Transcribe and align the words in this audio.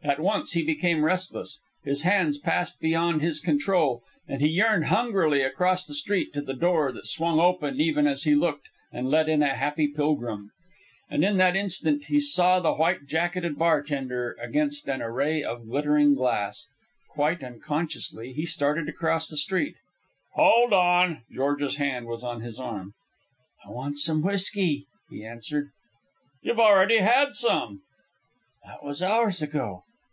At 0.00 0.20
once 0.20 0.52
he 0.52 0.62
became 0.62 1.04
restless. 1.04 1.58
His 1.84 2.02
hands 2.02 2.38
passed 2.38 2.80
beyond 2.80 3.20
his 3.20 3.40
control, 3.40 4.04
and 4.28 4.40
he 4.40 4.46
yearned 4.46 4.86
hungrily 4.86 5.42
across 5.42 5.84
the 5.84 5.92
street 5.92 6.32
to 6.32 6.40
the 6.40 6.54
door 6.54 6.92
that 6.92 7.08
swung 7.08 7.40
open 7.40 7.80
even 7.80 8.06
as 8.06 8.22
he 8.22 8.34
looked 8.36 8.68
and 8.92 9.08
let 9.10 9.28
in 9.28 9.42
a 9.42 9.56
happy 9.56 9.88
pilgrim. 9.88 10.50
And 11.10 11.24
in 11.24 11.36
that 11.38 11.56
instant 11.56 12.04
he 12.04 12.20
saw 12.20 12.60
the 12.60 12.74
white 12.74 13.06
jacketed 13.06 13.58
bartender 13.58 14.36
against 14.40 14.88
an 14.88 15.02
array 15.02 15.42
of 15.42 15.66
glittering 15.66 16.14
glass. 16.14 16.68
Quite 17.10 17.42
unconsciously 17.42 18.32
he 18.32 18.46
started 18.46 18.86
to 18.86 18.92
cross 18.92 19.28
the 19.28 19.36
street. 19.36 19.74
"Hold 20.34 20.72
on." 20.72 21.24
George's 21.30 21.74
hand 21.74 22.06
was 22.06 22.22
on 22.22 22.40
his 22.40 22.58
arm. 22.60 22.94
"I 23.66 23.70
want 23.70 23.98
some 23.98 24.22
whisky," 24.22 24.86
he 25.10 25.24
answered. 25.24 25.70
"You've 26.40 26.60
already 26.60 26.98
had 26.98 27.34
some." 27.34 27.82
"That 28.64 28.84
was 28.84 29.02
hours 29.02 29.42
ago. 29.42 29.82